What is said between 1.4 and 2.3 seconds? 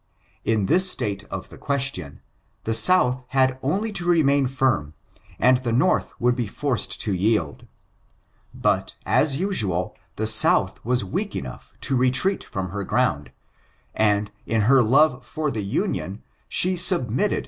the question,